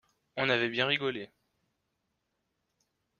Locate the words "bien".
0.71-0.87